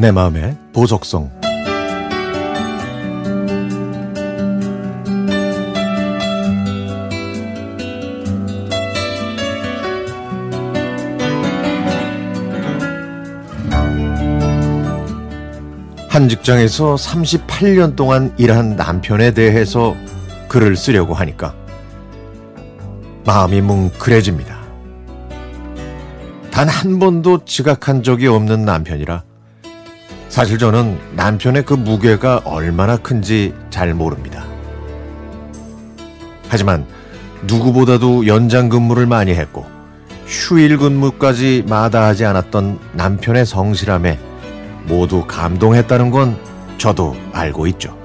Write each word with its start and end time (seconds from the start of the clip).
내 0.00 0.10
마음의 0.12 0.56
보석성 0.72 1.30
한 16.08 16.28
직장에서 16.30 16.94
38년 16.94 17.94
동안 17.94 18.32
일한 18.38 18.76
남편에 18.76 19.34
대해서 19.34 19.94
글을 20.48 20.76
쓰려고 20.76 21.12
하니까 21.12 21.54
마음이 23.26 23.60
뭉클해집니다. 23.60 24.60
단 26.50 26.68
한 26.70 26.98
번도 26.98 27.44
지각한 27.44 28.02
적이 28.02 28.28
없는 28.28 28.64
남편이라 28.64 29.29
사실 30.30 30.58
저는 30.58 30.96
남편의 31.16 31.64
그 31.64 31.74
무게가 31.74 32.42
얼마나 32.44 32.96
큰지 32.96 33.52
잘 33.68 33.92
모릅니다. 33.94 34.44
하지만 36.48 36.86
누구보다도 37.42 38.28
연장 38.28 38.68
근무를 38.68 39.06
많이 39.06 39.32
했고 39.32 39.66
휴일 40.26 40.78
근무까지 40.78 41.64
마다하지 41.68 42.24
않았던 42.24 42.78
남편의 42.92 43.44
성실함에 43.44 44.20
모두 44.86 45.24
감동했다는 45.26 46.12
건 46.12 46.38
저도 46.78 47.16
알고 47.32 47.66
있죠. 47.66 47.98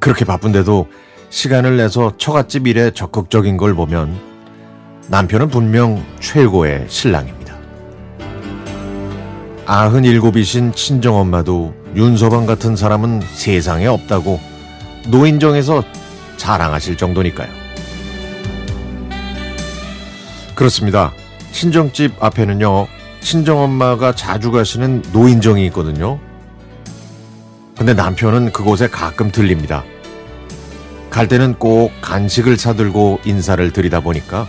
그렇게 0.00 0.24
바쁜데도 0.24 0.88
시간을 1.30 1.76
내서 1.76 2.12
처갓집 2.18 2.66
일에 2.66 2.90
적극적인 2.90 3.56
걸 3.56 3.74
보면 3.74 4.18
남편은 5.06 5.50
분명 5.50 6.04
최고의 6.18 6.86
신랑입니다. 6.88 7.37
아흔 9.70 10.02
일곱이신 10.02 10.72
친정엄마도 10.72 11.74
윤서방 11.94 12.46
같은 12.46 12.74
사람은 12.74 13.20
세상에 13.34 13.86
없다고 13.86 14.40
노인정에서 15.08 15.84
자랑하실 16.38 16.96
정도니까요. 16.96 17.50
그렇습니다. 20.54 21.12
친정집 21.52 22.14
앞에는요, 22.18 22.86
친정엄마가 23.20 24.14
자주 24.14 24.50
가시는 24.50 25.02
노인정이 25.12 25.66
있거든요. 25.66 26.18
근데 27.76 27.92
남편은 27.92 28.52
그곳에 28.52 28.88
가끔 28.88 29.30
들립니다. 29.30 29.84
갈 31.10 31.28
때는 31.28 31.56
꼭 31.58 31.92
간식을 32.00 32.56
사들고 32.56 33.20
인사를 33.26 33.70
드리다 33.74 34.00
보니까 34.00 34.48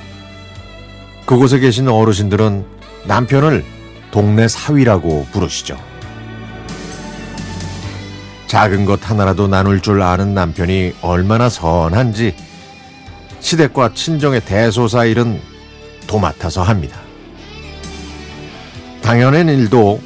그곳에 1.25 1.59
계신 1.59 1.89
어르신들은 1.89 2.63
남편을 3.03 3.78
동네 4.11 4.47
사위라고 4.47 5.27
부르시죠. 5.31 5.77
작은 8.47 8.85
것 8.85 9.07
하나라도 9.07 9.47
나눌 9.47 9.79
줄 9.81 10.01
아는 10.01 10.33
남편이 10.33 10.95
얼마나 11.01 11.49
선한지 11.49 12.35
시댁과 13.39 13.93
친정의 13.93 14.41
대소사 14.41 15.05
일은 15.05 15.39
도맡아서 16.07 16.63
합니다. 16.63 16.99
당연한 19.03 19.47
일도 19.49 20.01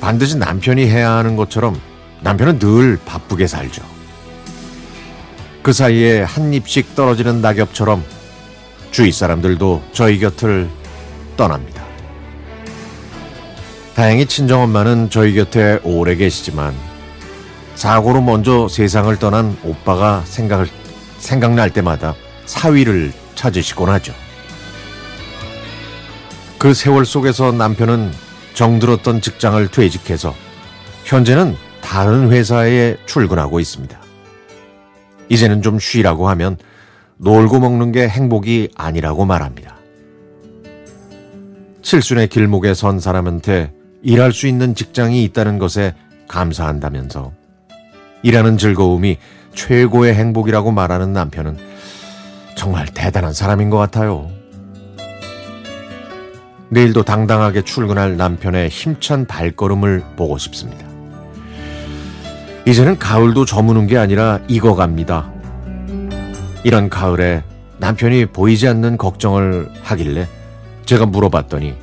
반드시 0.00 0.36
남편이 0.38 0.86
해야 0.86 1.12
하는 1.12 1.36
것처럼 1.36 1.78
남편은 2.22 2.58
늘 2.58 2.98
바쁘게 3.04 3.46
살죠. 3.46 3.82
그 5.62 5.72
사이에 5.72 6.22
한 6.22 6.52
입씩 6.52 6.94
떨어지는 6.94 7.40
낙엽처럼 7.40 8.04
주위 8.90 9.12
사람들도 9.12 9.82
저희 9.92 10.18
곁을 10.18 10.68
떠납니다. 11.36 11.83
다행히 13.94 14.26
친정엄마는 14.26 15.08
저희 15.08 15.34
곁에 15.34 15.78
오래 15.84 16.16
계시지만 16.16 16.74
사고로 17.76 18.22
먼저 18.22 18.66
세상을 18.66 19.16
떠난 19.20 19.56
오빠가 19.62 20.22
생각을, 20.24 20.66
생각날 21.18 21.70
때마다 21.70 22.16
사위를 22.44 23.12
찾으시곤 23.36 23.88
하죠. 23.90 24.12
그 26.58 26.74
세월 26.74 27.04
속에서 27.04 27.52
남편은 27.52 28.10
정들었던 28.54 29.20
직장을 29.20 29.68
퇴직해서 29.68 30.34
현재는 31.04 31.56
다른 31.80 32.32
회사에 32.32 32.96
출근하고 33.06 33.60
있습니다. 33.60 33.96
이제는 35.28 35.62
좀 35.62 35.78
쉬라고 35.78 36.28
하면 36.30 36.56
놀고 37.18 37.60
먹는 37.60 37.92
게 37.92 38.08
행복이 38.08 38.70
아니라고 38.74 39.24
말합니다. 39.24 39.76
칠순의 41.82 42.28
길목에 42.28 42.74
선 42.74 42.98
사람한테 42.98 43.72
일할 44.04 44.32
수 44.32 44.46
있는 44.46 44.74
직장이 44.74 45.24
있다는 45.24 45.58
것에 45.58 45.94
감사한다면서 46.28 47.32
일하는 48.22 48.58
즐거움이 48.58 49.16
최고의 49.54 50.14
행복이라고 50.14 50.72
말하는 50.72 51.14
남편은 51.14 51.56
정말 52.54 52.86
대단한 52.86 53.32
사람인 53.32 53.70
것 53.70 53.78
같아요. 53.78 54.30
내일도 56.68 57.02
당당하게 57.02 57.62
출근할 57.62 58.16
남편의 58.18 58.68
힘찬 58.68 59.26
발걸음을 59.26 60.02
보고 60.16 60.36
싶습니다. 60.36 60.86
이제는 62.66 62.98
가을도 62.98 63.46
저무는 63.46 63.86
게 63.86 63.96
아니라 63.96 64.38
익어갑니다. 64.48 65.32
이런 66.62 66.90
가을에 66.90 67.42
남편이 67.78 68.26
보이지 68.26 68.68
않는 68.68 68.98
걱정을 68.98 69.70
하길래 69.82 70.26
제가 70.84 71.06
물어봤더니 71.06 71.74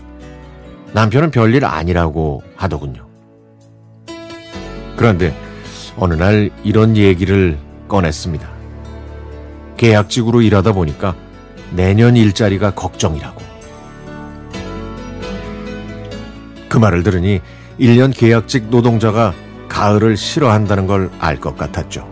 남편은 0.94 1.32
별일 1.32 1.66
아니라고 1.66 2.44
하더군요. 2.56 3.08
그런데 4.96 5.36
어느 5.98 6.14
날 6.14 6.50
이런 6.64 6.96
얘기를 6.98 7.58
꺼냈습니다. 7.88 8.50
계약직으로 9.78 10.42
일하다 10.42 10.74
보니까 10.74 11.16
내년 11.72 12.16
일자리가 12.16 12.72
걱정이라고. 12.72 13.42
그 16.70 16.78
말을 16.78 17.04
들으니 17.04 17.42
1년 17.80 18.16
계약직 18.16 18.70
노동자가 18.70 19.34
가을을 19.68 20.18
싫어한다는 20.18 20.88
걸 20.88 21.10
알 21.20 21.38
것 21.40 21.58
같았죠. 21.58 22.08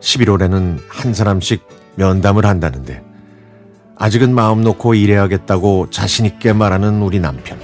11월에는 0.00 0.78
한 0.88 1.14
사람씩 1.14 1.62
면담을 1.96 2.46
한다는데 2.46 3.02
아직은 3.98 4.32
마음 4.34 4.62
놓고 4.62 4.94
일해야겠다고 4.94 5.90
자신있게 5.90 6.52
말하는 6.52 7.02
우리 7.02 7.18
남편. 7.18 7.58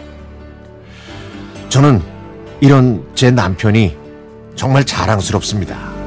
저는 1.69 2.03
이런 2.61 3.05
제 3.15 3.31
남편이 3.31 3.97
정말 4.57 4.85
자랑스럽습니다. 4.85 6.04